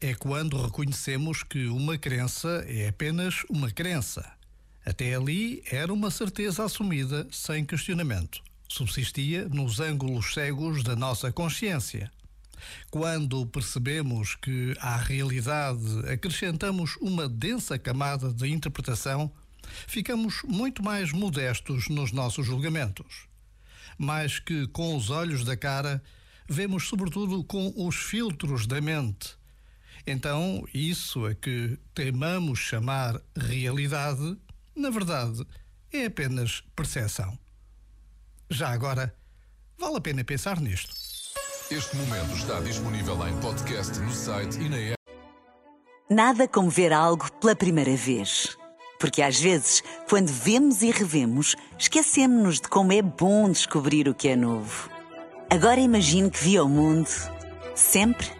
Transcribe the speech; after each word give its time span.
é 0.00 0.14
quando 0.14 0.60
reconhecemos 0.60 1.42
que 1.42 1.66
uma 1.66 1.98
crença 1.98 2.64
é 2.66 2.88
apenas 2.88 3.44
uma 3.50 3.70
crença. 3.70 4.32
Até 4.84 5.14
ali 5.14 5.62
era 5.70 5.92
uma 5.92 6.10
certeza 6.10 6.64
assumida 6.64 7.28
sem 7.30 7.66
questionamento. 7.66 8.42
Subsistia 8.66 9.46
nos 9.48 9.78
ângulos 9.78 10.32
cegos 10.32 10.82
da 10.82 10.96
nossa 10.96 11.30
consciência. 11.30 12.10
Quando 12.90 13.44
percebemos 13.46 14.34
que 14.36 14.74
à 14.80 14.96
realidade 14.96 15.84
acrescentamos 16.10 16.96
uma 17.00 17.28
densa 17.28 17.78
camada 17.78 18.32
de 18.32 18.48
interpretação, 18.48 19.30
ficamos 19.86 20.42
muito 20.46 20.82
mais 20.82 21.12
modestos 21.12 21.88
nos 21.88 22.10
nossos 22.10 22.46
julgamentos. 22.46 23.28
Mais 23.98 24.38
que 24.38 24.66
com 24.68 24.96
os 24.96 25.10
olhos 25.10 25.44
da 25.44 25.56
cara, 25.56 26.02
vemos 26.48 26.88
sobretudo 26.88 27.44
com 27.44 27.72
os 27.76 27.96
filtros 27.96 28.66
da 28.66 28.80
mente. 28.80 29.39
Então, 30.06 30.64
isso 30.72 31.26
a 31.26 31.34
que 31.34 31.78
temamos 31.94 32.58
chamar 32.58 33.20
realidade, 33.36 34.36
na 34.74 34.90
verdade, 34.90 35.44
é 35.92 36.06
apenas 36.06 36.62
percepção. 36.74 37.38
Já 38.48 38.70
agora, 38.70 39.14
vale 39.78 39.96
a 39.96 40.00
pena 40.00 40.24
pensar 40.24 40.60
nisto. 40.60 40.94
Este 41.70 41.96
momento 41.96 42.34
está 42.34 42.60
disponível 42.60 43.26
em 43.28 43.40
podcast 43.40 43.98
no 44.00 44.12
site 44.12 44.58
e 44.58 44.68
na 44.68 44.76
app. 44.76 45.00
Nada 46.10 46.48
como 46.48 46.68
ver 46.68 46.92
algo 46.92 47.30
pela 47.34 47.54
primeira 47.54 47.94
vez. 47.94 48.56
Porque 48.98 49.22
às 49.22 49.40
vezes, 49.40 49.82
quando 50.08 50.28
vemos 50.28 50.82
e 50.82 50.90
revemos, 50.90 51.54
esquecemos-nos 51.78 52.60
de 52.60 52.68
como 52.68 52.92
é 52.92 53.00
bom 53.00 53.48
descobrir 53.48 54.08
o 54.08 54.14
que 54.14 54.28
é 54.28 54.36
novo. 54.36 54.90
Agora 55.48 55.80
imagine 55.80 56.30
que 56.30 56.42
viu 56.42 56.64
o 56.64 56.68
mundo 56.68 57.08
sempre 57.74 58.39